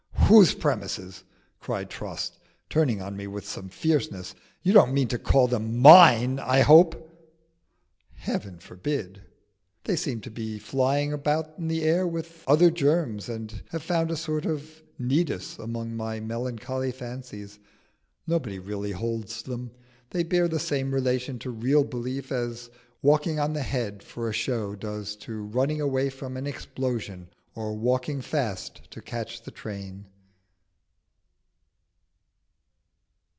[0.31, 1.25] "Whose premises?"
[1.59, 4.33] cried Trost, turning on me with some fierceness.
[4.61, 7.33] "You don't mean to call them mine, I hope."
[8.13, 9.23] "Heaven forbid!
[9.83, 14.09] They seem to be flying about in the air with other germs, and have found
[14.09, 17.59] a sort of nidus among my melancholy fancies.
[18.25, 19.71] Nobody really holds them.
[20.11, 22.69] They bear the same relation to real belief as
[23.01, 27.75] walking on the head for a show does to running away from an explosion or
[27.75, 30.05] walking fast to catch the train."